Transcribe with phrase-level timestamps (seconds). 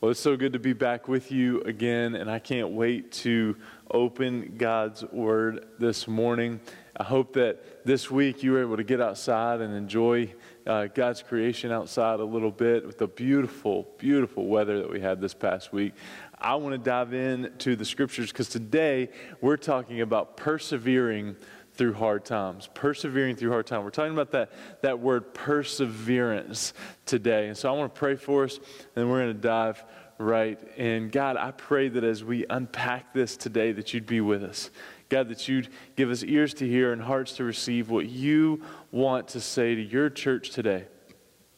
[0.00, 3.56] Well, it's so good to be back with you again, and I can't wait to
[3.90, 6.60] open God's Word this morning.
[6.96, 10.32] I hope that this week you were able to get outside and enjoy
[10.68, 15.20] uh, God's creation outside a little bit with the beautiful, beautiful weather that we had
[15.20, 15.94] this past week.
[16.38, 19.08] I want to dive into the scriptures because today
[19.40, 21.34] we're talking about persevering
[21.78, 22.68] through hard times.
[22.74, 23.84] Persevering through hard times.
[23.84, 24.50] We're talking about that,
[24.82, 26.74] that word perseverance
[27.06, 27.46] today.
[27.46, 28.58] And so I want to pray for us,
[28.96, 29.82] and we're going to dive
[30.18, 31.08] right in.
[31.08, 34.70] God, I pray that as we unpack this today, that you'd be with us.
[35.08, 38.60] God, that you'd give us ears to hear and hearts to receive what you
[38.90, 40.86] want to say to your church today.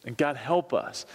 [0.04, 1.06] And God, help us.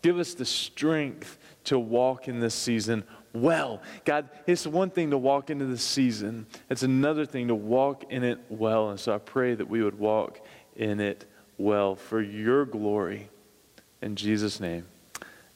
[0.00, 3.82] Give us the strength to walk in this season well.
[4.04, 8.22] God, it's one thing to walk into the season, it's another thing to walk in
[8.22, 8.90] it well.
[8.90, 10.40] And so I pray that we would walk
[10.76, 11.26] in it
[11.58, 13.28] well for your glory.
[14.00, 14.86] In Jesus' name,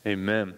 [0.06, 0.54] amen.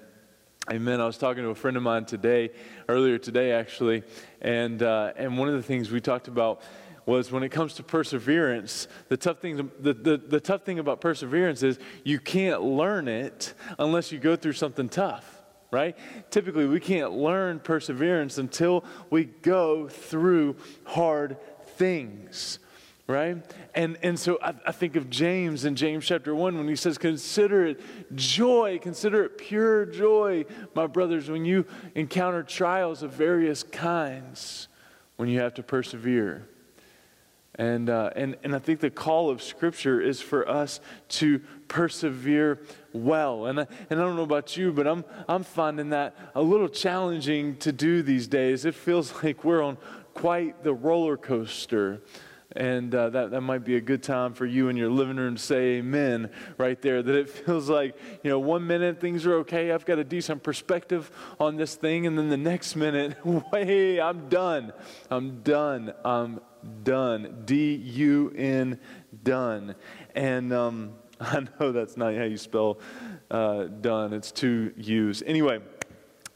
[0.70, 1.00] Amen.
[1.00, 2.50] I was talking to a friend of mine today,
[2.88, 4.02] earlier today actually,
[4.40, 6.62] and, uh, and one of the things we talked about
[7.06, 11.00] was when it comes to perseverance, the tough thing, the, the, the tough thing about
[11.00, 15.39] perseverance is you can't learn it unless you go through something tough
[15.70, 15.96] right?
[16.30, 21.36] Typically, we can't learn perseverance until we go through hard
[21.76, 22.58] things,
[23.06, 23.38] right?
[23.74, 26.98] And, and so I, I, think of James in James chapter 1 when he says,
[26.98, 33.62] Consider it joy, consider it pure joy, my brothers, when you encounter trials of various
[33.62, 34.68] kinds,
[35.16, 36.48] when you have to persevere.
[37.56, 42.62] And, uh, and, and I think the call of Scripture is for us to persevere
[42.92, 43.46] well.
[43.46, 47.56] And, and I don't know about you, but I'm, I'm finding that a little challenging
[47.58, 48.64] to do these days.
[48.64, 49.78] It feels like we're on
[50.14, 52.02] quite the roller coaster.
[52.56, 55.36] And uh, that, that might be a good time for you in your living room
[55.36, 57.02] to say amen right there.
[57.02, 59.70] That it feels like, you know, one minute things are okay.
[59.70, 62.06] I've got a decent perspective on this thing.
[62.06, 63.16] And then the next minute,
[63.52, 64.72] hey, I'm done.
[65.10, 65.92] I'm done.
[66.04, 66.40] I'm
[66.82, 67.42] done.
[67.44, 68.80] D U N,
[69.22, 69.76] done.
[70.14, 72.78] And, um, I know that's not how you spell
[73.30, 75.22] uh, done, it's two U's.
[75.24, 75.60] Anyway,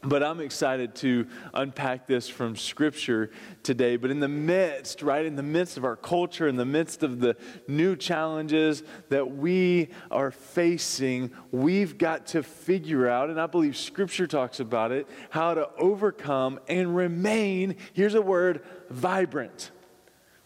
[0.05, 3.31] but I'm excited to unpack this from Scripture
[3.63, 3.97] today.
[3.97, 7.19] But in the midst, right, in the midst of our culture, in the midst of
[7.19, 7.35] the
[7.67, 14.27] new challenges that we are facing, we've got to figure out, and I believe Scripture
[14.27, 19.71] talks about it, how to overcome and remain, here's a word, vibrant.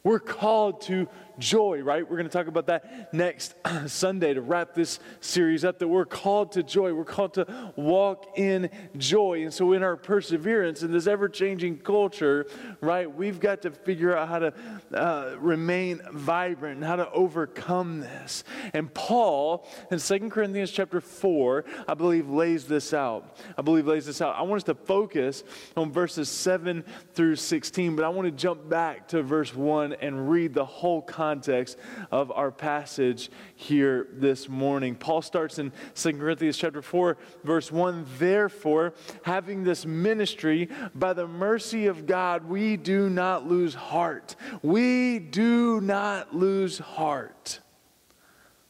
[0.03, 2.03] We're called to joy, right?
[2.03, 3.55] We're going to talk about that next
[3.87, 5.79] Sunday to wrap this series up.
[5.79, 6.93] That we're called to joy.
[6.93, 9.43] We're called to walk in joy.
[9.43, 12.45] And so, in our perseverance in this ever changing culture,
[12.81, 14.53] right, we've got to figure out how to
[14.93, 18.43] uh, remain vibrant and how to overcome this.
[18.73, 23.37] And Paul, in Second Corinthians chapter 4, I believe lays this out.
[23.57, 24.35] I believe lays this out.
[24.35, 25.43] I want us to focus
[25.77, 26.83] on verses 7
[27.13, 31.01] through 16, but I want to jump back to verse 1 and read the whole
[31.01, 31.77] context context
[32.09, 34.95] of our passage here this morning.
[34.95, 38.03] Paul starts in 2 Corinthians chapter 4, verse 1.
[38.17, 44.35] Therefore, having this ministry, by the mercy of God, we do not lose heart.
[44.63, 47.59] We do not lose heart.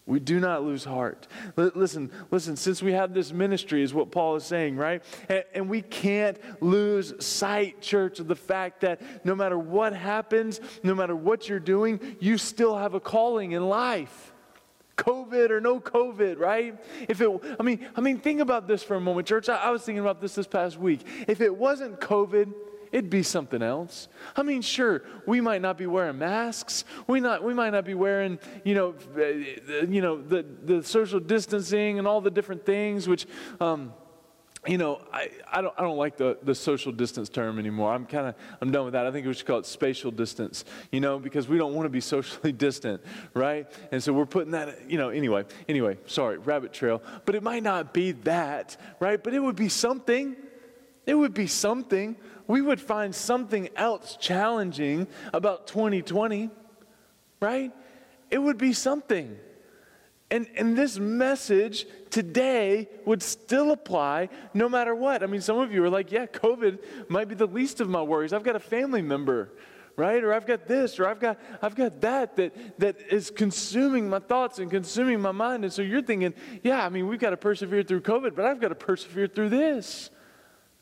[0.10, 1.28] We do not lose heart.
[1.56, 5.04] listen, listen, since we have this ministry, is what Paul is saying, right?
[5.30, 10.62] And, and, we can't lose sight, church, of the fact that no matter what happens,
[10.82, 14.34] no matter what you're doing, you still have a calling in life.
[14.98, 16.76] COVID or no COVID, right?
[17.08, 19.48] If it, I mean, I mean, think about this for a moment, church.
[19.48, 21.06] I, I was thinking about this this past week.
[21.28, 22.52] If it wasn't COVID,
[22.92, 24.08] it'd be something else.
[24.36, 26.86] I mean, sure, we might not be wearing masks.
[27.08, 28.96] We not we might not be wearing, you know,
[29.88, 33.28] you know, the the social distancing and all the different things which
[33.60, 33.94] um,
[34.68, 37.94] you know, I, I, don't, I don't like the, the social distance term anymore.
[37.94, 39.08] I'm kind of, I'm done with that.
[39.08, 41.90] I think we should call it spatial distance, you know, because we don't want to
[41.90, 43.02] be socially distant,
[43.34, 43.72] right?
[43.92, 47.02] And so we're putting that, you know, anyway, anyway, sorry, rabbit trail.
[47.26, 49.24] But it might not be that, right?
[49.24, 50.36] But it would be something.
[51.10, 56.52] It would be something we would find something else challenging about 2020,
[57.40, 57.72] right?
[58.30, 59.36] It would be something.
[60.30, 65.24] And, and this message today would still apply no matter what.
[65.24, 68.04] I mean, some of you are like, yeah, COVID might be the least of my
[68.04, 68.32] worries.
[68.32, 69.50] I've got a family member,
[69.96, 70.24] right?
[70.24, 74.20] Or I've got this, or I've got, I've got that, that that is consuming my
[74.20, 75.64] thoughts and consuming my mind.
[75.64, 78.62] And so you're thinking, yeah, I mean, we've got to persevere through COVID, but I've
[78.62, 80.12] got to persevere through this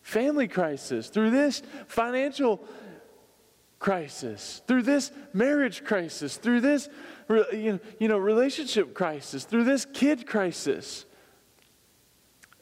[0.07, 2.63] family crisis, through this financial
[3.77, 6.88] crisis, through this marriage crisis, through this
[7.51, 11.06] you know, relationship crisis, through this kid crisis.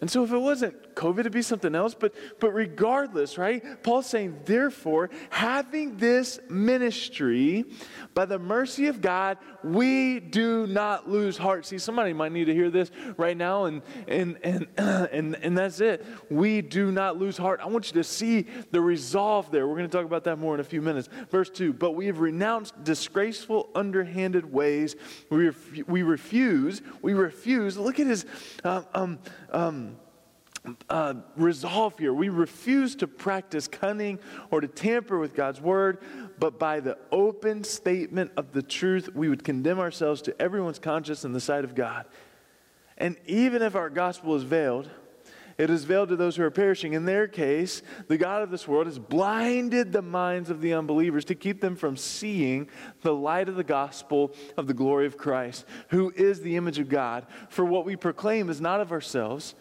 [0.02, 3.64] And so, if it wasn't COVID to be something else, but, but regardless, right?
[3.84, 7.66] Paul's saying, therefore, having this ministry,
[8.14, 11.66] by the mercy of God, we do not lose heart.
[11.66, 15.80] See, somebody might need to hear this right now, and, and, and, and, and that's
[15.82, 16.06] it.
[16.30, 17.60] We do not lose heart.
[17.62, 19.68] I want you to see the resolve there.
[19.68, 21.10] We're going to talk about that more in a few minutes.
[21.30, 24.96] Verse 2 But we have renounced disgraceful, underhanded ways.
[25.30, 27.78] We, ref- we refuse, we refuse.
[27.78, 28.26] Look at his.
[28.64, 29.20] Uh, um,
[29.52, 29.98] um,
[30.90, 32.14] uh, resolve here.
[32.14, 34.20] We refuse to practice cunning
[34.52, 36.00] or to tamper with God's word,
[36.40, 41.26] but by the open statement of the truth, we would condemn ourselves to everyone's conscience
[41.26, 42.06] in the sight of God.
[42.98, 44.90] And even if our gospel is veiled,
[45.58, 46.94] it is veiled to those who are perishing.
[46.94, 51.24] In their case, the God of this world has blinded the minds of the unbelievers
[51.26, 52.70] to keep them from seeing
[53.02, 56.90] the light of the gospel of the glory of Christ, who is the image of
[56.90, 57.26] God.
[57.48, 59.56] For what we proclaim is not of ourselves,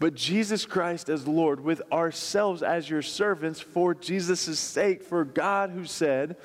[0.00, 5.04] but Jesus Christ as Lord, with ourselves as your servants for Jesus' sake.
[5.04, 6.36] For God, who said,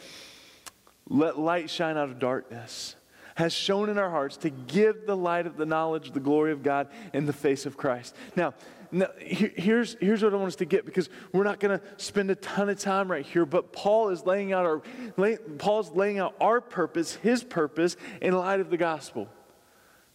[1.10, 2.96] Let light shine out of darkness
[3.36, 6.52] has shown in our hearts to give the light of the knowledge of the glory
[6.52, 8.16] of God in the face of Christ.
[8.36, 8.54] Now,
[8.92, 12.30] now, here's, here's what I want us to get because we're not going to spend
[12.30, 14.82] a ton of time right here, but Paul is laying out our,
[15.16, 19.30] lay, Paul's laying out our purpose, his purpose, in light of the gospel.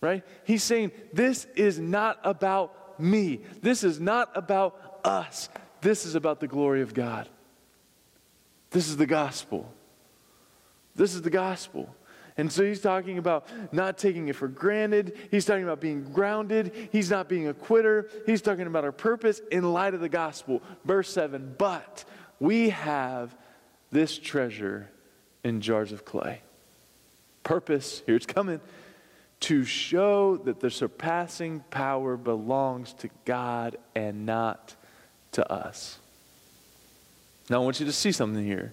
[0.02, 0.22] Right?
[0.44, 3.40] He's saying, This is not about me.
[3.62, 5.48] This is not about us.
[5.80, 7.28] This is about the glory of God.
[8.70, 9.72] This is the gospel.
[10.94, 11.94] This is the gospel.
[12.38, 15.16] And so he's talking about not taking it for granted.
[15.30, 16.90] He's talking about being grounded.
[16.92, 18.10] He's not being a quitter.
[18.26, 20.62] He's talking about our purpose in light of the gospel.
[20.84, 22.04] Verse 7 But
[22.38, 23.34] we have
[23.90, 24.90] this treasure
[25.44, 26.42] in jars of clay.
[27.42, 28.60] Purpose, here it's coming,
[29.40, 34.74] to show that the surpassing power belongs to God and not
[35.32, 35.98] to us.
[37.48, 38.72] Now, I want you to see something here.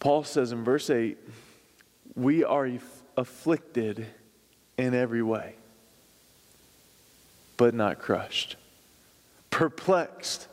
[0.00, 1.18] Paul says in verse 8,
[2.14, 2.68] we are
[3.16, 4.06] afflicted
[4.76, 5.54] in every way,
[7.56, 8.56] but not crushed,
[9.50, 10.48] perplexed,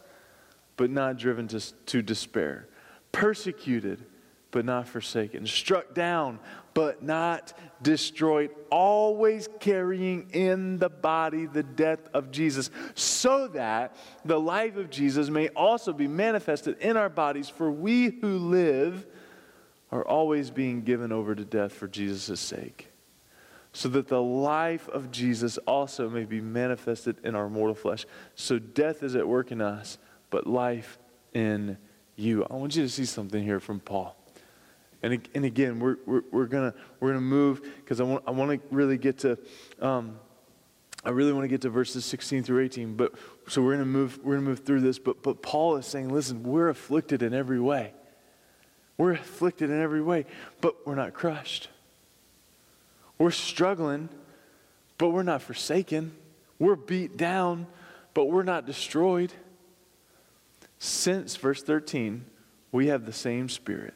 [0.78, 2.68] but not driven to, to despair,
[3.12, 4.04] persecuted,
[4.52, 6.40] but not forsaken, struck down,
[6.74, 13.96] but not destroyed, always carrying in the body the death of Jesus, so that
[14.26, 17.50] the life of Jesus may also be manifested in our bodies.
[17.50, 19.06] For we who live,
[19.94, 22.90] are always being given over to death for Jesus' sake,
[23.74, 28.08] so that the life of Jesus also may be manifested in our mortal flesh.
[28.34, 30.00] So death is at work in us,
[30.32, 30.98] but life
[31.34, 31.78] in
[32.16, 32.44] you.
[32.50, 34.18] I want you to see something here from Paul.
[35.04, 38.52] And, and again, we're, we're, we're going we're gonna move because I want, I want
[38.52, 39.38] to really get to.
[39.80, 40.18] Um,
[41.06, 43.14] I really want to get to verses 16 through 18, but
[43.50, 45.86] so we're going to move we're going to move through this, but but Paul is
[45.86, 47.94] saying, listen, we're afflicted in every way.
[48.98, 50.26] We're afflicted in every way,
[50.62, 51.70] but we're not crushed.
[53.18, 54.10] We're struggling,
[54.98, 56.14] but we're not forsaken.
[56.60, 57.68] We're beat down,
[58.14, 59.34] but we're not destroyed.
[60.80, 62.26] Since, verse 13,
[62.72, 63.94] we have the same spirit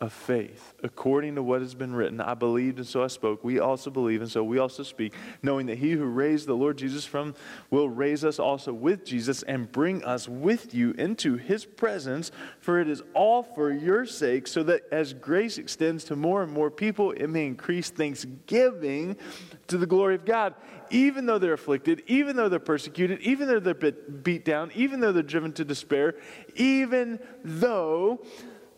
[0.00, 2.22] of faith, according to what has been written.
[2.22, 3.44] I believed and so I spoke.
[3.44, 5.12] We also believe and so we also speak,
[5.42, 7.34] knowing that he who raised the Lord Jesus from
[7.68, 12.32] will raise us also with Jesus and bring us with you into his presence.
[12.60, 16.50] For it is all for your sake, so that as grace extends to more and
[16.50, 19.18] more people, it may increase thanksgiving
[19.66, 20.54] to the glory of God.
[20.88, 25.12] Even though they're afflicted, even though they're persecuted, even though they're beat down, even though
[25.12, 26.16] they're driven to despair,
[26.56, 28.24] even though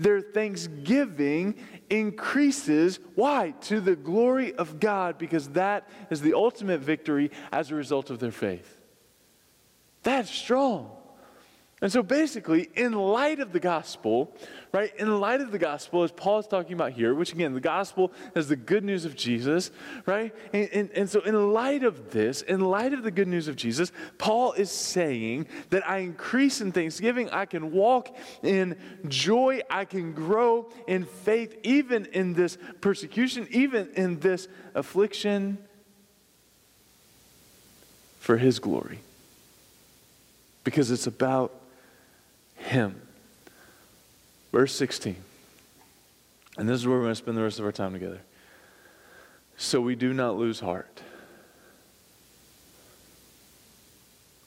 [0.02, 1.56] their thanksgiving
[1.90, 2.98] increases.
[3.14, 3.52] Why?
[3.62, 8.18] To the glory of God, because that is the ultimate victory as a result of
[8.18, 8.78] their faith.
[10.02, 10.90] That's strong.
[11.82, 14.36] And so basically, in light of the gospel,
[14.70, 17.60] right, in light of the gospel, as Paul is talking about here, which again, the
[17.60, 19.72] gospel is the good news of Jesus,
[20.06, 20.32] right?
[20.52, 23.56] And, and, and, so, in light of this, in light of the good news of
[23.56, 28.76] Jesus, Paul is saying that I increase in thanksgiving, I can walk in
[29.08, 34.46] joy, I can grow in faith, even in this persecution, even in this
[34.76, 35.58] affliction,
[38.20, 39.00] for his glory.
[40.62, 41.61] Because it's about
[42.72, 43.00] him.
[44.50, 45.16] Verse 16.
[46.58, 48.20] And this is where we're going to spend the rest of our time together.
[49.56, 51.00] So we do not lose heart.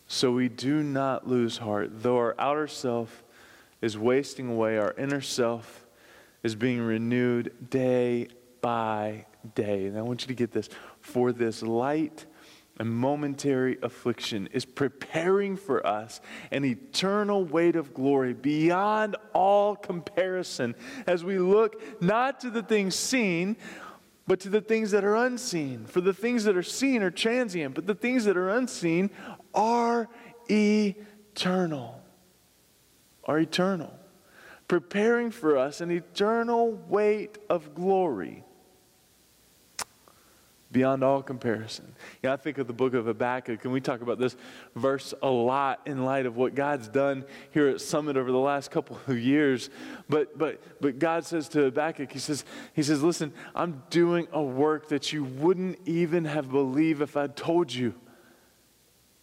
[0.08, 2.04] So we do not lose heart.
[2.04, 3.24] Though our outer self
[3.82, 5.86] is wasting away, our inner self
[6.44, 8.28] is being renewed day
[8.62, 9.86] by day.
[9.86, 10.70] And I want you to get this.
[11.02, 12.26] For this light
[12.78, 16.20] and momentary affliction is preparing for us
[16.52, 20.76] an eternal weight of glory beyond all comparison
[21.08, 23.56] as we look not to the things seen,
[24.28, 25.86] but to the things that are unseen.
[25.86, 29.10] For the things that are seen are transient, but the things that are unseen
[29.54, 30.10] are
[30.50, 32.02] eternal.
[33.24, 33.94] Are eternal.
[34.68, 38.45] Preparing for us an eternal weight of glory
[40.76, 41.96] beyond all comparison.
[42.22, 44.36] Know, I think of the book of Habakkuk, and we talk about this
[44.76, 48.72] verse a lot in light of what God's done here at Summit over the last
[48.72, 49.70] couple of years.
[50.10, 54.44] But but but God says to Habakkuk, He says, He says, Listen, I'm doing a
[54.44, 57.96] work that you wouldn't even have believed if I told you.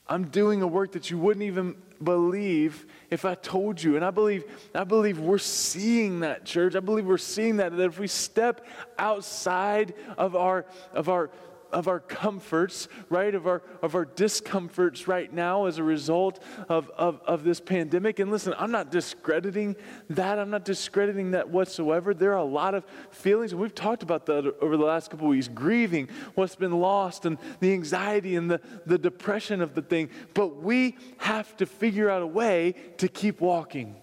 [0.08, 3.96] I'm doing a work that you wouldn't even believe if I told you.
[3.96, 4.44] And I believe,
[4.74, 6.74] I believe we're seeing that, church.
[6.74, 8.66] I believe we're seeing that, that if we step
[8.98, 11.30] outside of our, of our
[11.72, 13.34] of our comforts, right?
[13.34, 18.18] Of our, of our discomforts right now as a result of, of, of this pandemic.
[18.18, 19.76] And listen, I'm not discrediting
[20.10, 20.38] that.
[20.38, 22.14] I'm not discrediting that whatsoever.
[22.14, 25.26] There are a lot of feelings, and we've talked about that over the last couple
[25.26, 29.82] of weeks grieving what's been lost and the anxiety and the, the depression of the
[29.82, 30.10] thing.
[30.34, 33.96] But we have to figure out a way to keep walking.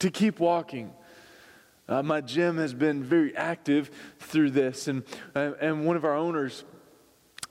[0.00, 0.92] To keep walking.
[1.90, 5.02] Uh, my gym has been very active through this, and,
[5.34, 6.64] uh, and one of our owners,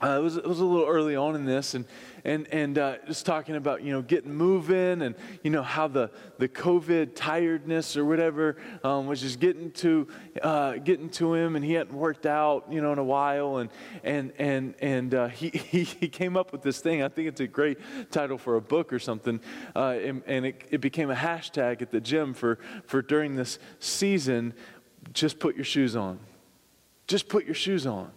[0.02, 1.84] uh, it, was, it was a little early on in this, and,
[2.24, 6.10] and, and uh, just talking about, you know, getting moving and, you know, how the,
[6.38, 10.08] the COVID tiredness or whatever um, was just getting to,
[10.42, 13.58] uh, getting to him and he hadn't worked out, you know, in a while.
[13.58, 13.70] And,
[14.02, 17.02] and, and, and uh, he, he, he, came up with this thing.
[17.02, 17.78] I think it's a great
[18.10, 19.40] title for a book or something.
[19.76, 23.58] Uh, and, and it, it became a hashtag at the gym for, for during this
[23.80, 24.54] season,
[25.12, 26.18] just put your shoes on.
[27.06, 28.12] Just put your shoes on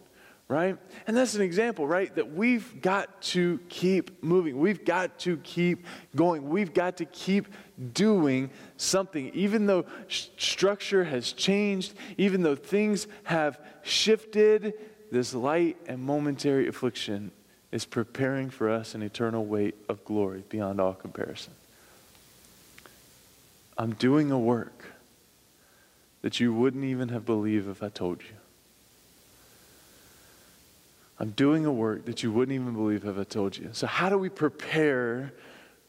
[0.47, 0.77] right?
[1.07, 2.13] And that's an example, right?
[2.15, 4.59] That we've got to keep moving.
[4.59, 5.85] We've got to keep
[6.15, 6.49] going.
[6.49, 7.47] We've got to keep
[7.93, 9.31] doing something.
[9.33, 14.73] Even though structure has changed, even though things have shifted,
[15.11, 17.31] this light and momentary affliction
[17.71, 21.53] is preparing for us an eternal weight of glory beyond all comparison.
[23.77, 24.85] I'm doing a work
[26.21, 28.42] that you wouldn't even have believed if I told you.
[31.19, 33.69] I'm doing a work that you wouldn't even believe if I told you.
[33.71, 35.33] So, how do we prepare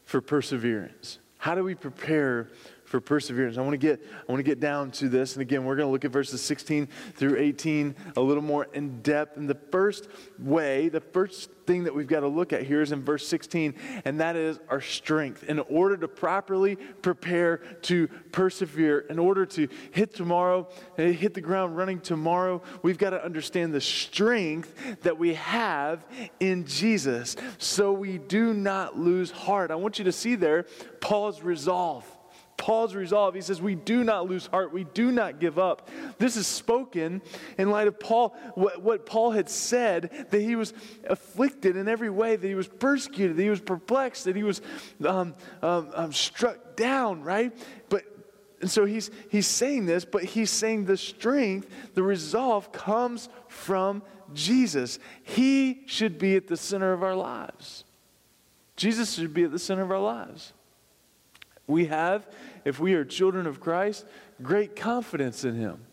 [0.05, 1.19] for perseverance?
[1.37, 2.49] How do we prepare
[2.95, 3.57] for perseverance?
[3.57, 5.87] I want to get I want to get down to this, and again, we're going
[5.87, 9.35] to look at verses 16 through 18 a little more in depth.
[9.35, 10.07] And the first
[10.39, 13.73] way, the first thing that we've got to look at here is in verse 16,
[14.05, 15.43] and that is our strength.
[15.43, 21.41] In order to properly prepare to persevere, in order to hit tomorrow, eh, hit the
[21.41, 26.05] ground running tomorrow, we've got to understand the strength that we have
[26.39, 29.69] in Jesus so we do not lose heart.
[29.69, 30.63] I want you to see there
[31.01, 32.09] Paul's resolve.
[32.57, 33.35] Paul's resolve.
[33.35, 34.73] He says, We do not lose heart.
[34.73, 35.89] We do not give up.
[36.17, 37.21] This is spoken
[37.57, 40.73] in light of Paul, what, what, Paul had said, that he was
[41.07, 44.61] afflicted in every way, that he was persecuted, that he was perplexed, that he was
[45.05, 47.55] um, um, um, struck down, right?
[47.89, 48.03] But
[48.61, 54.01] and so he's, he's saying this, but he's saying the strength, the resolve comes from
[54.33, 54.97] Jesus.
[55.23, 57.83] He should be at the center of our lives.
[58.75, 60.53] Jesus should be at the center of our lives.
[61.67, 62.27] We have,
[62.63, 64.05] if we are children of Christ,
[64.41, 65.85] great confidence in Him.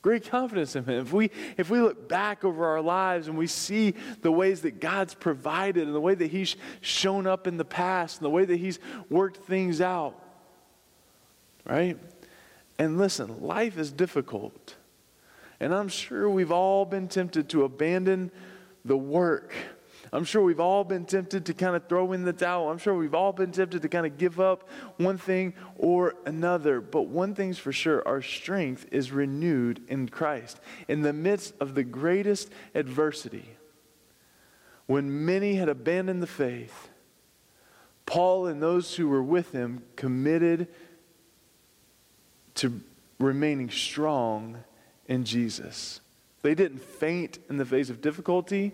[0.00, 1.00] Great confidence in Him.
[1.00, 4.80] If we, if we look back over our lives and we see the ways that
[4.80, 8.44] God's provided and the way that He's shown up in the past and the way
[8.44, 8.78] that He's
[9.10, 10.14] worked things out,
[11.64, 11.98] right?
[12.78, 14.76] And listen, life is difficult.
[15.58, 18.30] And I'm sure we've all been tempted to abandon
[18.84, 19.52] the work
[20.12, 22.70] I'm sure we've all been tempted to kind of throw in the towel.
[22.70, 26.80] I'm sure we've all been tempted to kind of give up one thing or another.
[26.80, 30.60] But one thing's for sure our strength is renewed in Christ.
[30.88, 33.56] In the midst of the greatest adversity,
[34.86, 36.88] when many had abandoned the faith,
[38.06, 40.68] Paul and those who were with him committed
[42.54, 42.80] to
[43.18, 44.64] remaining strong
[45.06, 46.00] in Jesus.
[46.42, 48.72] They didn't faint in the face of difficulty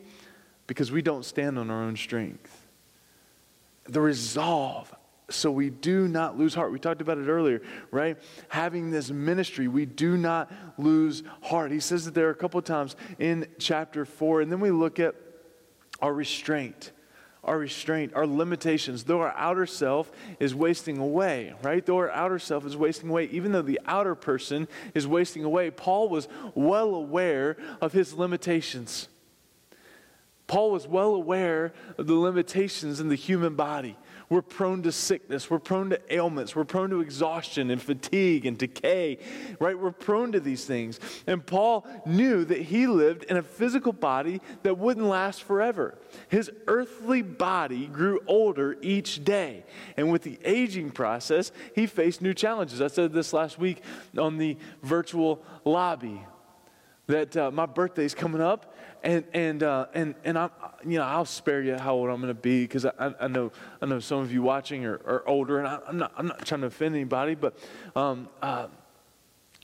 [0.67, 2.67] because we don't stand on our own strength.
[3.87, 4.95] The resolve,
[5.29, 6.73] so we do not lose heart.
[6.73, 8.17] We talked about it earlier, right?
[8.49, 11.71] Having this ministry, we do not lose heart.
[11.71, 14.99] He says that there are a couple times in chapter 4, and then we look
[14.99, 15.15] at
[16.01, 16.93] our restraint
[17.45, 21.85] our restraint, our limitations, though our outer self is wasting away, right?
[21.85, 25.71] Though our outer self is wasting away, even though the outer person is wasting away,
[25.71, 29.09] Paul was well aware of his limitations.
[30.47, 33.97] Paul was well aware of the limitations in the human body.
[34.29, 35.49] We're prone to sickness.
[35.49, 36.57] We're prone to ailments.
[36.57, 39.19] We're prone to exhaustion and fatigue and decay,
[39.59, 39.79] right?
[39.79, 41.01] We're prone to these things.
[41.27, 45.99] And Paul knew that he lived in a physical body that wouldn't last forever.
[46.29, 49.65] His earthly body grew older each day.
[49.97, 52.81] And with the aging process, he faced new challenges.
[52.81, 53.83] I said this last week
[54.19, 56.21] on the virtual lobby
[57.07, 58.74] that uh, my birthday's coming up
[59.05, 60.51] and and uh, and and I'm
[60.85, 63.53] you know, I'll spare you how old I'm going to be because I, I know
[63.81, 66.45] I know some of you watching are, are older, and I, am not I'm not
[66.45, 67.57] trying to offend anybody, but
[67.95, 68.67] um, uh,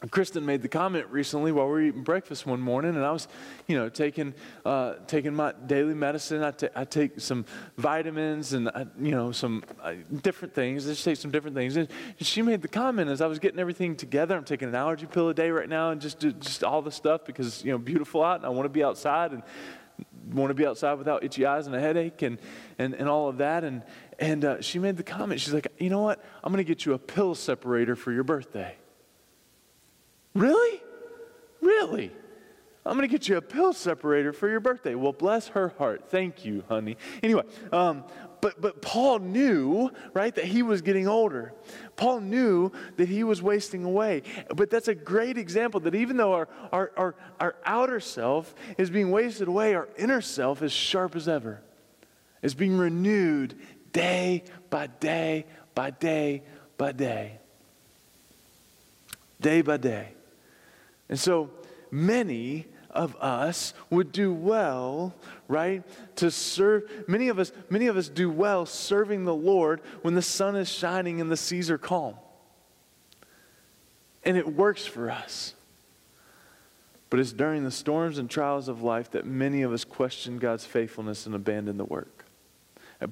[0.08, 3.28] Kristen made the comment recently while we were eating breakfast one morning, and I was,
[3.66, 4.32] you know, taking
[4.64, 6.42] uh, taking my daily medicine.
[6.42, 7.44] I, I take some
[7.76, 10.86] vitamins and I, you know some uh, different things.
[10.86, 11.76] I just take some different things.
[11.76, 11.88] And
[12.18, 14.36] she made the comment as I was getting everything together.
[14.36, 17.26] I'm taking an allergy pill a day right now, and just just all the stuff
[17.26, 19.42] because you know beautiful out, and I want to be outside and
[20.32, 22.38] want to be outside without itchy eyes and a headache and
[22.78, 23.64] and, and all of that.
[23.64, 23.82] And
[24.18, 25.42] and uh, she made the comment.
[25.42, 26.24] She's like, you know what?
[26.42, 28.76] I'm going to get you a pill separator for your birthday.
[30.34, 30.82] Really?
[31.60, 32.12] Really?
[32.84, 34.94] I'm going to get you a pill separator for your birthday.
[34.94, 36.08] Well, bless her heart.
[36.08, 36.96] Thank you, honey.
[37.22, 38.04] Anyway, um,
[38.40, 41.52] but, but Paul knew, right, that he was getting older.
[41.96, 44.22] Paul knew that he was wasting away.
[44.54, 48.88] But that's a great example that even though our, our, our, our outer self is
[48.88, 51.60] being wasted away, our inner self is sharp as ever,
[52.40, 53.58] is being renewed
[53.92, 55.44] day by day
[55.74, 56.42] by day
[56.78, 57.38] by day.
[59.38, 60.14] Day by day.
[61.10, 61.50] And so
[61.90, 65.14] many of us would do well,
[65.48, 65.82] right,
[66.16, 67.04] to serve.
[67.06, 70.68] Many of us, many of us do well serving the Lord when the sun is
[70.68, 72.14] shining and the seas are calm.
[74.24, 75.54] And it works for us.
[77.10, 80.64] But it's during the storms and trials of life that many of us question God's
[80.64, 82.19] faithfulness and abandon the work.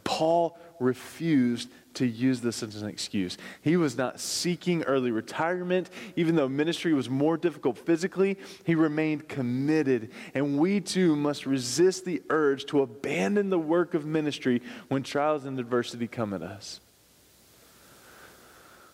[0.04, 3.36] Paul refused to use this as an excuse.
[3.62, 5.90] He was not seeking early retirement.
[6.14, 10.10] Even though ministry was more difficult physically, he remained committed.
[10.34, 15.44] And we too must resist the urge to abandon the work of ministry when trials
[15.44, 16.80] and adversity come at us.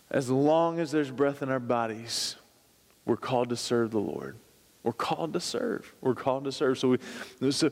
[0.09, 2.35] As long as there's breath in our bodies,
[3.05, 4.37] we're called to serve the Lord.
[4.85, 5.95] We're called to serve.
[5.99, 6.77] We're called to serve.
[6.77, 7.71] So, we, so,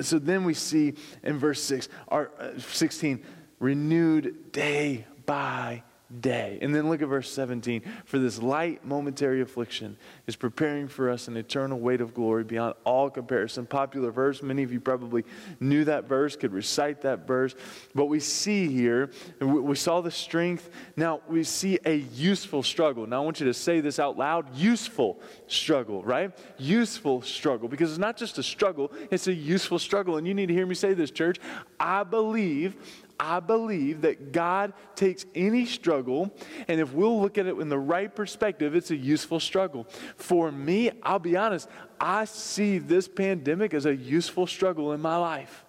[0.00, 3.24] so then we see in verse 6, our, uh, 16,
[3.60, 5.84] renewed day by
[6.20, 6.58] day.
[6.60, 7.82] And then look at verse 17.
[8.04, 9.96] For this light momentary affliction
[10.26, 13.66] is preparing for us an eternal weight of glory beyond all comparison.
[13.66, 14.42] Popular verse.
[14.42, 15.24] Many of you probably
[15.60, 17.54] knew that verse, could recite that verse.
[17.94, 20.70] But we see here, we saw the strength.
[20.96, 23.06] Now we see a useful struggle.
[23.06, 26.36] Now I want you to say this out loud useful struggle, right?
[26.58, 27.68] Useful struggle.
[27.68, 30.16] Because it's not just a struggle, it's a useful struggle.
[30.16, 31.38] And you need to hear me say this, church.
[31.78, 32.76] I believe
[33.22, 36.34] I believe that God takes any struggle,
[36.68, 39.86] and if we'll look at it in the right perspective, it's a useful struggle.
[40.16, 41.68] For me, I'll be honest,
[42.00, 45.66] I see this pandemic as a useful struggle in my life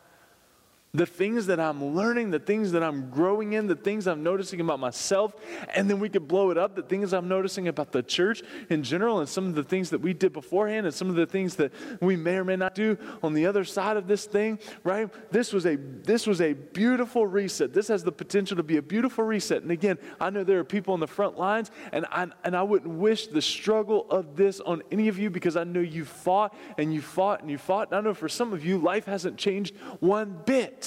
[0.94, 4.60] the things that I'm learning, the things that I'm growing in, the things I'm noticing
[4.60, 5.34] about myself,
[5.74, 8.84] and then we could blow it up, the things I'm noticing about the church in
[8.84, 11.56] general, and some of the things that we did beforehand, and some of the things
[11.56, 15.10] that we may or may not do on the other side of this thing, right?
[15.32, 17.74] This was a this was a beautiful reset.
[17.74, 19.62] This has the potential to be a beautiful reset.
[19.62, 22.64] And again, I know there are people on the front lines, and I and I
[22.64, 26.54] wouldn't wish the struggle of this on any of you because I know you fought
[26.78, 27.92] and you fought and you fought.
[27.92, 30.81] And I know for some of you, life hasn't changed one bit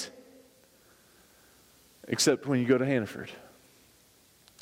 [2.07, 3.31] except when you go to Hannaford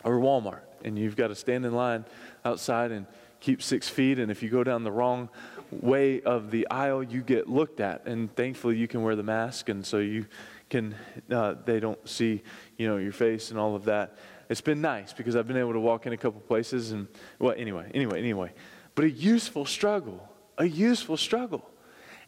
[0.04, 2.06] or Walmart and you've got to stand in line
[2.46, 3.06] outside and
[3.40, 4.20] keep six feet.
[4.20, 5.30] And if you go down the wrong
[5.72, 8.06] way of the aisle, you get looked at.
[8.06, 10.26] And thankfully, you can wear the mask, and so you
[10.70, 10.96] can
[11.30, 12.42] uh, they don't see
[12.78, 14.18] you know your face and all of that.
[14.50, 17.08] It's been nice because I've been able to walk in a couple places and
[17.40, 18.52] well, anyway, anyway, anyway.
[18.96, 20.28] But a useful struggle,
[20.58, 21.70] a useful struggle.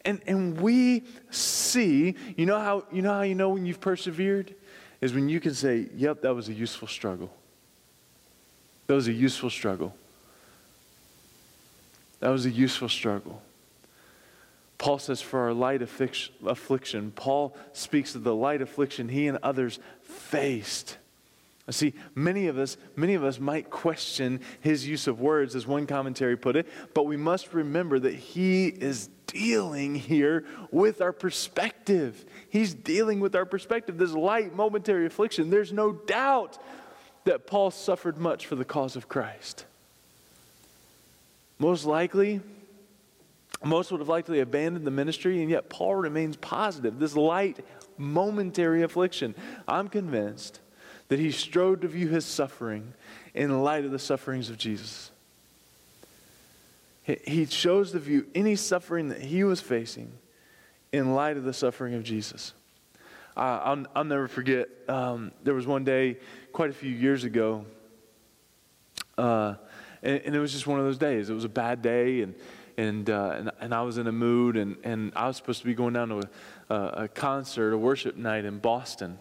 [0.03, 4.55] And, and we see, you know how you know how you know when you've persevered?
[5.05, 7.31] Is when you can say, yep, that was a useful struggle.
[8.87, 9.95] That was a useful struggle.
[12.19, 13.41] That was a useful struggle.
[14.79, 19.79] Paul says, for our light affliction, Paul speaks of the light affliction he and others
[20.03, 20.97] faced.
[21.71, 25.87] See, many of us, many of us might question his use of words, as one
[25.87, 32.23] commentary put it, but we must remember that he is dealing here with our perspective.
[32.49, 33.97] He's dealing with our perspective.
[33.97, 36.59] This light momentary affliction, there's no doubt
[37.23, 39.65] that Paul suffered much for the cause of Christ.
[41.57, 42.41] Most likely,
[43.63, 46.99] Most would have likely abandoned the ministry, and yet Paul remains positive.
[46.99, 47.65] This light,
[47.97, 49.33] momentary affliction.
[49.67, 50.59] I'm convinced
[51.07, 52.93] that he strove to view his suffering
[53.33, 55.11] in light of the sufferings of Jesus.
[57.03, 60.11] He chose to view any suffering that he was facing
[60.91, 62.53] in light of the suffering of Jesus.
[63.37, 66.17] Uh, I'll, I'll, never forget, um, there was one day
[66.51, 67.65] quite a few years ago,
[69.17, 69.55] uh,
[70.01, 71.29] and, and, it was just one of those days.
[71.29, 72.33] It was a bad day, and,
[72.77, 75.65] and, uh, and, and, I was in a mood, and, and I was supposed to
[75.65, 76.21] be going down to
[76.69, 79.19] a, a concert, a worship night in Boston.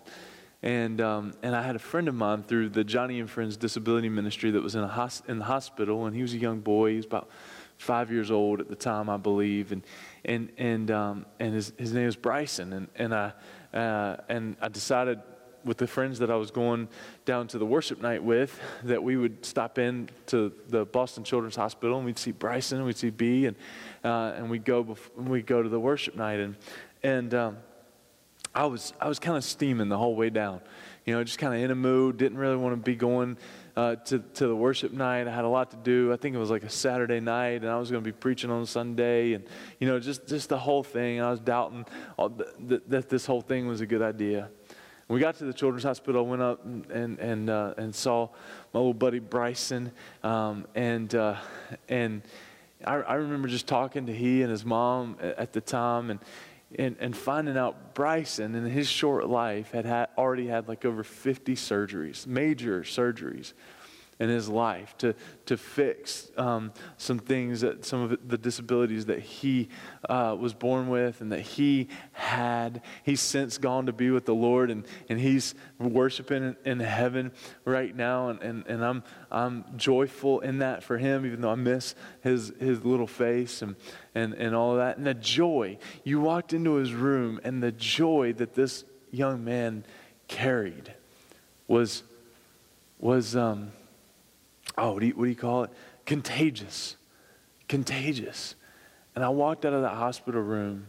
[0.64, 4.09] And, um, and I had a friend of mine through the Joni and Friends Disability
[4.09, 6.92] Ministry that was in, a hos- in the hospital, and he was a young boy.
[6.92, 7.29] He was about
[7.77, 9.72] five years old at the time, I believe.
[9.72, 9.83] And,
[10.24, 12.72] and, and, um, and his, his name was Bryson.
[12.72, 13.33] And, and, I,
[13.74, 15.20] uh, and I decided
[15.66, 16.88] with the friends that I was going
[17.27, 21.57] down to the worship night with that we would stop in to the Boston Children's
[21.57, 23.57] Hospital and we'd see Bryson and we'd see B and,
[24.03, 26.40] uh, and we'd, go bef- we'd go to the worship night.
[26.40, 26.57] And,
[27.03, 27.59] and um,
[28.54, 30.60] I was, I was kind of steaming the whole way down,
[31.04, 33.36] you know, just kind of in a mood, didn't really want to be going
[33.76, 35.26] uh, to, to the worship night.
[35.26, 36.12] I had a lot to do.
[36.12, 38.50] I think it was like a Saturday night, and I was going to be preaching
[38.50, 39.44] on Sunday, and
[39.80, 41.20] you know, just just the whole thing.
[41.20, 41.84] I was doubting
[42.86, 44.50] that, this whole thing was a good idea.
[45.08, 46.24] we got to the children's hospital.
[46.24, 48.28] Went up and and uh, and saw
[48.72, 49.90] my little buddy Bryson,
[50.22, 51.36] um, and uh,
[51.88, 52.22] and
[52.86, 56.20] I, I remember just talking to he and his mom at the time, and
[56.78, 61.02] and, and finding out Bryson in his short life had, had already had like over
[61.02, 63.52] 50 surgeries, major surgeries
[64.18, 65.14] in his life to,
[65.46, 69.68] to fix um, some things that some of the disabilities that he
[70.09, 72.83] uh, was born with and that he had.
[73.03, 77.33] He's since gone to be with the Lord and, and he's worshiping in, in heaven
[77.64, 78.29] right now.
[78.29, 82.53] And, and, and I'm, I'm joyful in that for him, even though I miss his,
[82.61, 83.74] his little face and,
[84.14, 84.96] and, and all of that.
[84.96, 89.85] And the joy, you walked into his room and the joy that this young man
[90.29, 90.94] carried
[91.66, 92.03] was,
[92.98, 93.72] was, um,
[94.76, 95.70] oh, what do, you, what do you call it?
[96.06, 96.96] Contagious.
[97.68, 98.54] Contagious.
[99.14, 100.88] And I walked out of that hospital room,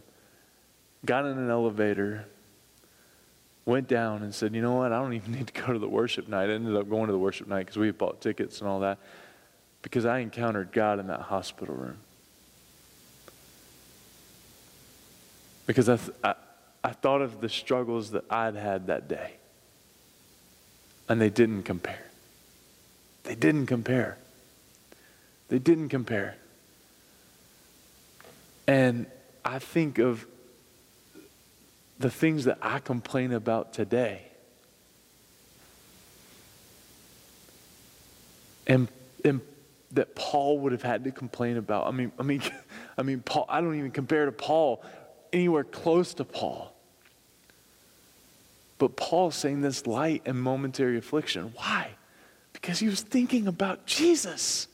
[1.04, 2.26] got in an elevator,
[3.64, 4.92] went down and said, you know what?
[4.92, 6.50] I don't even need to go to the worship night.
[6.50, 8.98] I ended up going to the worship night because we bought tickets and all that
[9.82, 11.98] because I encountered God in that hospital room.
[15.66, 16.34] Because I, th- I,
[16.82, 19.34] I thought of the struggles that I'd had that day,
[21.08, 22.05] and they didn't compare.
[23.26, 24.18] They didn't compare.
[25.48, 26.36] They didn't compare.
[28.68, 29.06] And
[29.44, 30.26] I think of
[31.98, 34.22] the things that I complain about today.
[38.68, 38.88] And,
[39.24, 39.40] and
[39.92, 41.86] that Paul would have had to complain about.
[41.86, 42.42] I mean, I mean,
[42.98, 44.84] I mean, Paul, I don't even compare to Paul
[45.32, 46.72] anywhere close to Paul.
[48.78, 51.52] But Paul's saying this light and momentary affliction.
[51.56, 51.90] Why?
[52.66, 54.66] Because he was thinking about Jesus.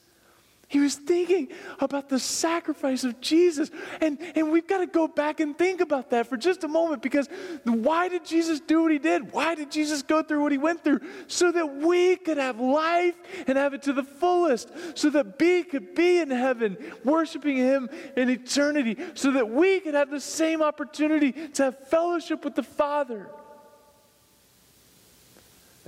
[0.67, 3.71] He was thinking about the sacrifice of Jesus.
[4.01, 7.03] And, and we've got to go back and think about that for just a moment
[7.03, 7.29] because
[7.65, 9.31] why did Jesus do what he did?
[9.31, 11.01] Why did Jesus go through what he went through?
[11.27, 13.15] So that we could have life
[13.47, 14.71] and have it to the fullest.
[14.97, 18.97] So that we could be in heaven worshiping him in eternity.
[19.13, 23.29] So that we could have the same opportunity to have fellowship with the Father.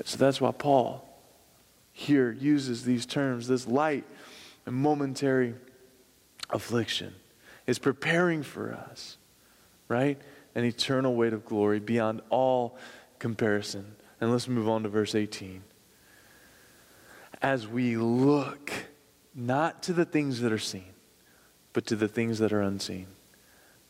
[0.05, 1.14] So that's why Paul
[1.97, 4.05] here uses these terms this light
[4.67, 5.55] and momentary
[6.51, 7.15] affliction
[7.67, 9.17] is preparing for us,
[9.89, 10.21] right?
[10.57, 12.77] An eternal weight of glory beyond all
[13.21, 13.95] comparison.
[14.21, 15.63] And let's move on to verse 18.
[17.41, 18.73] As we look
[19.33, 20.93] not to the things that are seen,
[21.73, 23.07] but to the things that are unseen.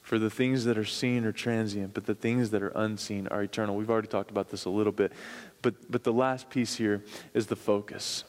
[0.03, 3.43] For the things that are seen are transient, but the things that are unseen are
[3.43, 3.77] eternal.
[3.77, 5.12] We've already talked about this a little bit,
[5.64, 8.24] but, but the last piece here is the focus.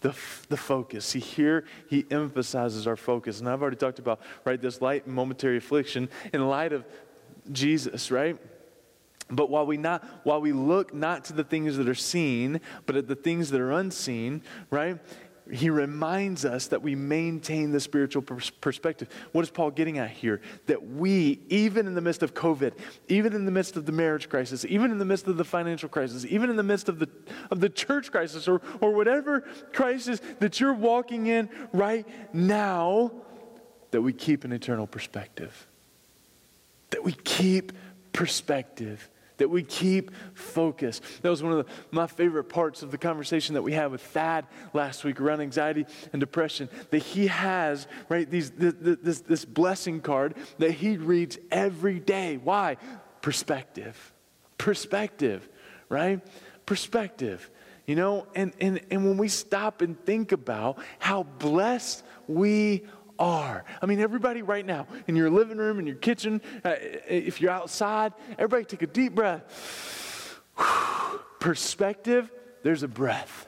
[0.00, 0.14] The,
[0.48, 1.04] the focus.
[1.04, 3.40] See, here he emphasizes our focus.
[3.40, 6.84] And I've already talked about, right, this light momentary affliction in light of
[7.50, 8.38] Jesus, right?
[9.28, 12.94] But while we not while we look not to the things that are seen, but
[12.94, 14.98] at the things that are unseen, right?
[15.50, 19.08] He reminds us that we maintain the spiritual pers- perspective.
[19.32, 20.40] What is Paul getting at here?
[20.66, 22.72] That we, even in the midst of COVID,
[23.08, 25.88] even in the midst of the marriage crisis, even in the midst of the financial
[25.88, 27.08] crisis, even in the midst of the,
[27.50, 29.40] of the church crisis, or, or whatever
[29.72, 33.10] crisis that you're walking in right now,
[33.90, 35.66] that we keep an eternal perspective.
[36.90, 37.72] That we keep
[38.12, 39.08] perspective
[39.38, 41.00] that we keep focus.
[41.22, 44.02] That was one of the, my favorite parts of the conversation that we had with
[44.02, 46.68] Thad last week around anxiety and depression.
[46.90, 52.36] That he has, right, these, this, this, this blessing card that he reads every day.
[52.36, 52.76] Why?
[53.22, 54.12] Perspective.
[54.58, 55.48] Perspective,
[55.88, 56.20] right?
[56.66, 57.50] Perspective.
[57.86, 62.84] You know, and, and, and when we stop and think about how blessed we
[63.18, 63.64] are.
[63.82, 66.74] I mean, everybody right now in your living room, in your kitchen, uh,
[67.08, 70.40] if you're outside, everybody take a deep breath.
[71.40, 72.30] Perspective,
[72.62, 73.46] there's a breath.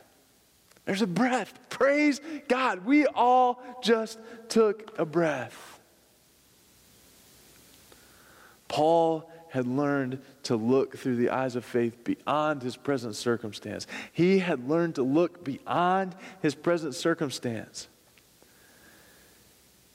[0.85, 1.53] There's a breath.
[1.69, 2.85] Praise God.
[2.85, 5.79] We all just took a breath.
[8.69, 13.87] Paul had learned to look through the eyes of faith beyond his present circumstance.
[14.13, 17.89] He had learned to look beyond his present circumstance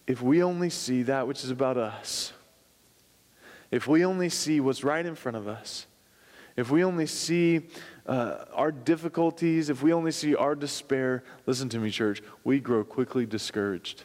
[0.07, 2.33] if we only see that which is about us,
[3.71, 5.87] if we only see what's right in front of us,
[6.55, 7.61] if we only see
[8.05, 12.83] uh, our difficulties, if we only see our despair, listen to me, church, we grow
[12.83, 14.03] quickly discouraged.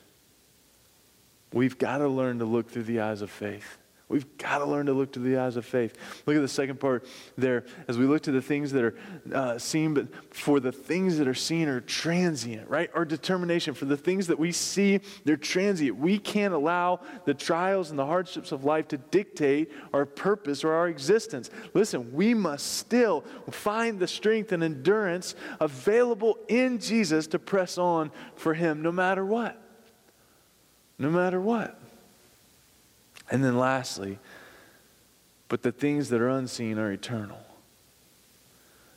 [1.53, 3.77] We've got to learn to look through the eyes of faith.
[4.11, 5.97] We've got to learn to look to the eyes of faith.
[6.27, 7.07] Look at the second part
[7.39, 8.95] there as we look to the things that are
[9.33, 12.91] uh, seen, but for the things that are seen are transient, right?
[12.93, 15.97] Our determination for the things that we see, they're transient.
[15.97, 20.73] We can't allow the trials and the hardships of life to dictate our purpose or
[20.73, 21.49] our existence.
[21.73, 23.21] Listen, we must still
[23.53, 29.25] find the strength and endurance available in Jesus to press on for Him no matter
[29.25, 29.57] what.
[30.99, 31.80] No matter what.
[33.31, 34.19] And then lastly,
[35.49, 37.41] but the things that are unseen are eternal.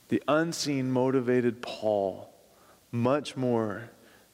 [0.09, 2.29] The unseen motivated Paul
[2.91, 3.89] much more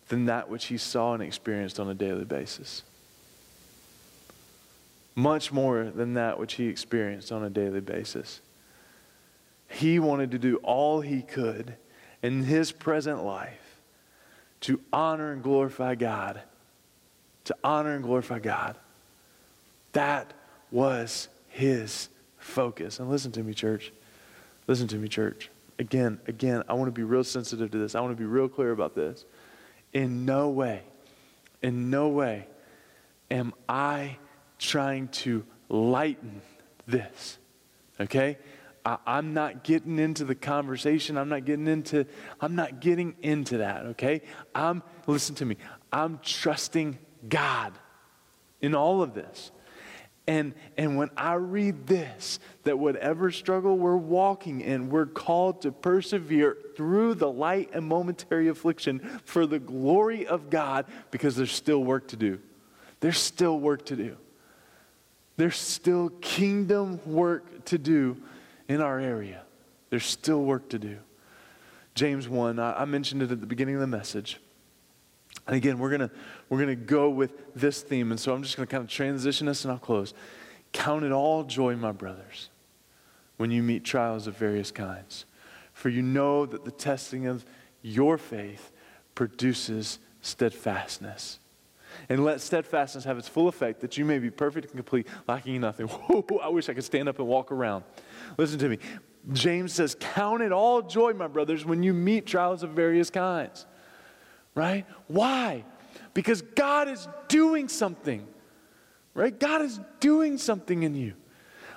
[0.08, 2.84] than that which he saw and experienced on a daily basis.
[5.16, 8.42] Much more than that which he experienced on a daily basis.
[9.68, 11.76] He wanted to do all he could
[12.24, 13.80] in his present life
[14.62, 16.42] to honor and glorify God.
[17.46, 18.76] To honor and glorify God.
[19.94, 20.34] That
[20.72, 23.00] was his focus.
[23.00, 23.92] And listen to me, church.
[24.68, 25.50] Listen to me, church.
[25.80, 27.96] Again, again, I want to be real sensitive to this.
[27.96, 29.26] I want to be real clear about this.
[29.94, 30.84] In no way,
[31.62, 32.48] in no way
[33.32, 34.18] am I
[34.60, 36.42] trying to lighten
[36.86, 37.38] this.
[38.00, 38.38] Okay?
[38.86, 41.18] I, am not getting into the conversation.
[41.18, 42.06] I'm not getting into,
[42.42, 44.22] I'm not getting into that, okay?
[44.56, 45.58] I'm, listen to me,
[45.92, 46.98] I'm trusting
[47.28, 47.74] God
[48.62, 49.52] in all of this.
[50.30, 55.72] And, and when I read this, that whatever struggle we're walking in, we're called to
[55.72, 61.84] persevere through the light and momentary affliction for the glory of God because there's still
[61.84, 62.40] work to do.
[63.00, 64.18] There's still work to do.
[65.38, 68.16] There's still kingdom work to do
[68.68, 69.42] in our area.
[69.90, 71.00] There's still work to do.
[71.96, 74.40] James 1, I, mentioned it at the beginning of the message.
[75.50, 76.12] And again, we're going to
[76.48, 78.12] we're gonna go with this theme.
[78.12, 80.14] And so I'm just going to kind of transition us and I'll close.
[80.74, 82.50] Count it all joy, my brothers,
[83.38, 85.26] when you meet trials of various kinds.
[85.74, 87.46] For you know that the testing of
[87.82, 88.72] your faith
[89.16, 91.40] produces steadfastness.
[92.10, 95.60] And let steadfastness have its full effect that you may be perfect and complete, lacking
[95.62, 95.88] nothing.
[95.88, 97.86] Whoa, I wish I could stand up and walk around.
[98.38, 98.78] Listen to me.
[99.34, 103.66] James says, Count it all joy, my brothers, when you meet trials of various kinds
[104.60, 104.86] right?
[105.08, 105.64] Why?
[106.14, 108.28] Because God is doing something,
[109.14, 109.38] right?
[109.40, 111.14] God is doing something in you.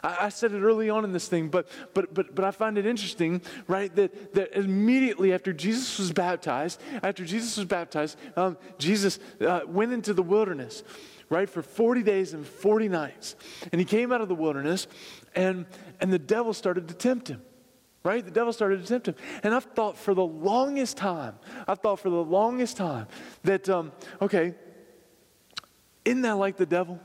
[0.03, 2.77] I, I said it early on in this thing, but, but, but, but I find
[2.77, 8.59] it interesting, right, that, that immediately after Jesus was baptized, after Jesus was baptized, um,
[8.79, 10.83] Jesus uh, went into the wilderness
[11.31, 13.37] right, for 40 days and 40 nights.
[13.71, 14.87] And he came out of the wilderness,
[15.35, 15.67] and,
[16.01, 17.41] and the devil started to tempt him
[18.05, 18.25] right?
[18.25, 19.15] The devil started to tempt him.
[19.43, 21.37] And I've thought for the longest time,
[21.67, 23.07] I've thought for the longest time
[23.45, 24.55] that, um, okay,
[26.05, 27.01] isn't that like the devil?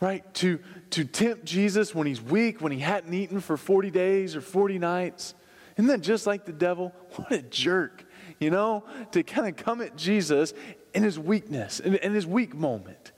[0.00, 0.32] Right?
[0.34, 0.58] To,
[0.90, 4.78] to tempt Jesus when he's weak, when he hadn't eaten for 40 days or 40
[4.78, 5.34] nights.
[5.76, 6.92] Isn't that just like the devil?
[7.16, 8.04] What a jerk,
[8.38, 10.52] you know, to kind of come at Jesus
[10.92, 13.12] in his weakness, in, in his weak moment.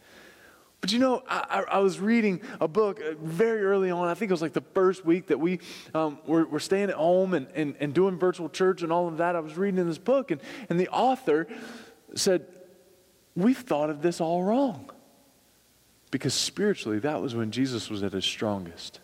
[0.81, 4.07] But you know, I, I, was reading a book uh, very early on.
[4.07, 5.59] I think it was like the first week that we
[5.93, 9.17] um, were, were, staying at home and, and, and doing virtual church and all of
[9.17, 9.35] that.
[9.35, 11.49] I was reading in this book, and, and the author
[12.15, 12.47] said,
[13.35, 14.91] We've thought of this all wrong.
[16.11, 19.01] Because spiritually, that was when Jesus was at his strongest.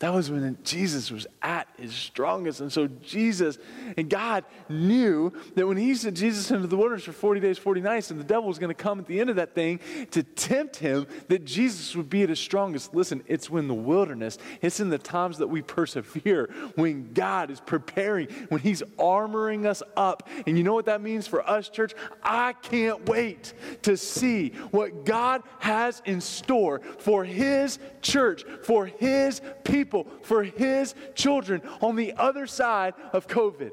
[0.00, 2.60] That was when Jesus was at his strongest.
[2.60, 3.56] And so Jesus
[3.96, 7.80] and God knew that when he sent Jesus into the wilderness for 40 days, 40
[7.80, 9.80] nights, and the devil was going to come at the end of that thing
[10.10, 12.94] to tempt him, that Jesus would be at his strongest.
[12.94, 17.60] Listen, it's when the wilderness, it's in the times that we persevere, when God is
[17.60, 20.28] preparing, when he's armoring us up.
[20.46, 21.94] And you know what that means for us, church?
[22.22, 29.40] I can't wait to see what God has in store for his church, for his
[29.64, 33.70] people people, for his children on the other side of COVID.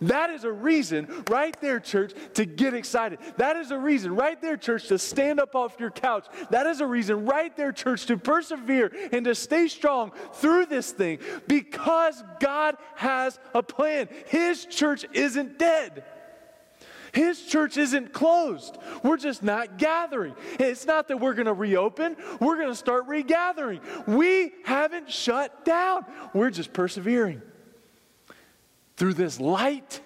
[0.00, 3.18] That is a reason right there, church, to get excited.
[3.36, 6.26] That is a reason right there, church, to stand up off your couch.
[6.50, 10.92] That is a reason right there, church, to persevere and to stay strong through this
[10.92, 14.08] thing because God has a plan.
[14.26, 16.04] His church isn't dead.
[17.16, 18.76] His church isn't closed.
[19.02, 20.34] We're just not gathering.
[20.60, 23.80] It's not that we're going to reopen, we're going to start regathering.
[24.06, 27.40] We haven't shut down, we're just persevering
[28.98, 30.02] through this light,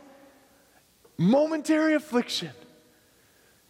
[1.18, 2.52] momentary affliction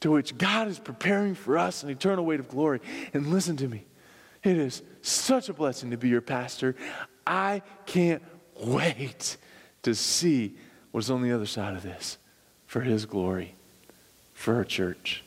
[0.00, 2.80] to which God is preparing for us an eternal weight of glory.
[3.14, 3.86] And listen to me,
[4.44, 6.76] it is such a blessing to be your pastor.
[7.26, 8.22] I can't
[8.62, 9.38] wait
[9.84, 10.58] to see
[10.90, 12.18] what's on the other side of this
[12.70, 13.52] for His glory,
[14.32, 15.24] for our church.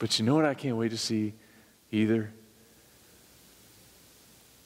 [0.00, 1.32] But you know what I can't wait to see
[1.92, 2.32] either?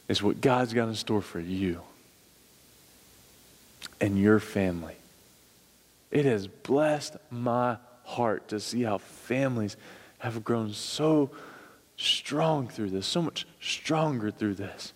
[0.08, 1.82] Is what God's got in store for you
[4.00, 4.96] and your family.
[6.10, 9.76] It has blessed my heart to see how families
[10.20, 11.32] have grown so
[11.98, 14.94] strong through this, so much stronger through this,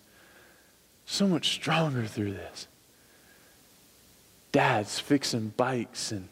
[1.05, 2.67] so much stronger through this.
[4.51, 6.29] Dads fixing bikes and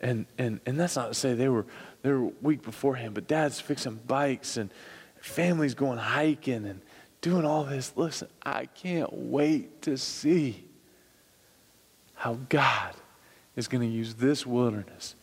[0.00, 1.66] and, and, and that's not to say they were,
[2.02, 4.70] they were weak beforehand, but dad's fixing bikes and
[5.20, 6.80] families going hiking and
[7.20, 7.92] doing all this.
[7.96, 10.64] Listen, I can't wait to see
[12.14, 12.94] how God
[13.56, 15.14] is going to use this wilderness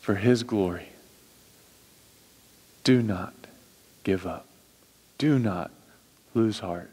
[0.00, 0.88] for His glory.
[2.82, 3.34] Do not
[4.02, 4.46] give up.
[5.18, 5.70] Do not
[6.34, 6.92] lose heart.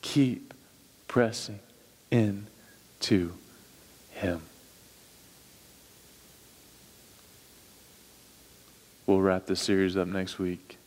[0.00, 0.52] Keep
[1.06, 1.60] pressing
[2.10, 3.32] into
[4.22, 4.40] him.
[9.06, 10.78] We'll wrap this series up next week.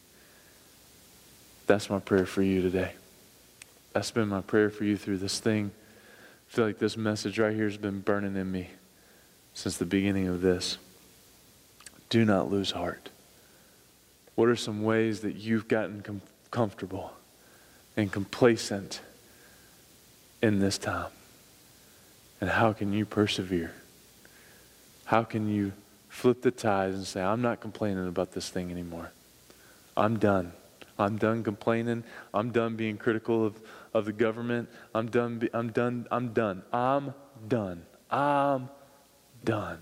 [1.68, 2.94] That's my prayer for you today.
[3.94, 5.72] That's been my prayer for you through this thing.
[6.50, 8.70] I feel like this message right here has been burning in me
[9.54, 10.78] since the beginning of this.
[12.10, 13.10] Do not lose heart.
[14.36, 16.22] What are some ways that you've gotten com-
[16.52, 17.14] comfortable
[17.98, 19.02] and complacent
[20.42, 21.12] in this time?
[22.46, 23.74] And how can you persevere?
[25.06, 25.74] How can you
[26.10, 29.10] flip the tides and say, I'm not complaining about this thing anymore?
[29.98, 30.54] I'm done.
[31.00, 32.04] I'm done complaining.
[32.36, 33.60] I'm done being critical of,
[33.96, 34.70] of the government.
[34.94, 35.40] I'm done.
[35.40, 36.06] Be, I'm done.
[36.12, 36.62] I'm done.
[36.72, 37.16] I'm
[37.48, 37.84] done.
[38.12, 38.70] I'm
[39.44, 39.80] done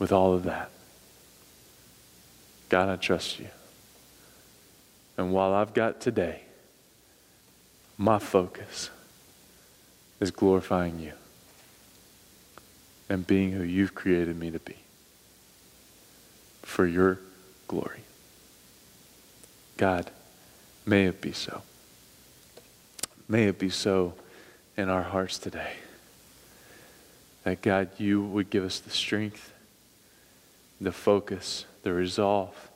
[0.00, 0.72] with all of that.
[2.68, 3.46] God, I trust you.
[5.16, 6.40] And while I've got today,
[7.96, 8.90] my focus
[10.20, 11.12] is glorifying you
[13.08, 14.76] and being who you've created me to be
[16.62, 17.20] for your
[17.68, 18.00] glory.
[19.76, 20.10] God,
[20.84, 21.62] may it be so.
[23.28, 24.14] May it be so
[24.76, 25.74] in our hearts today.
[27.44, 29.52] That God, you would give us the strength,
[30.80, 32.70] the focus, the resolve.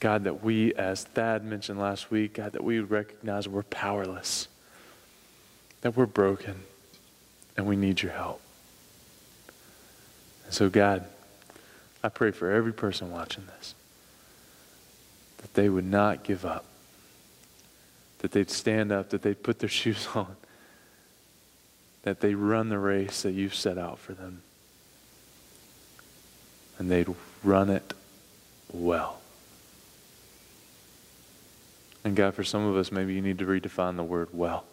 [0.00, 4.48] God, that we, as Thad mentioned last week, God, that we recognize we're powerless
[5.82, 6.62] that we're broken
[7.56, 8.40] and we need your help.
[10.44, 11.04] And so, God,
[12.02, 13.74] I pray for every person watching this
[15.38, 16.64] that they would not give up,
[18.18, 20.36] that they'd stand up, that they'd put their shoes on,
[22.02, 24.42] that they run the race that you've set out for them,
[26.78, 27.08] and they'd
[27.42, 27.92] run it
[28.72, 29.20] well.
[32.04, 34.64] And God, for some of us, maybe you need to redefine the word well.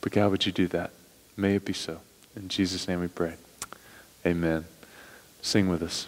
[0.00, 0.90] But God, would you do that?
[1.36, 2.00] May it be so.
[2.36, 3.34] In Jesus' name we pray.
[4.24, 4.64] Amen.
[5.42, 6.06] Sing with us.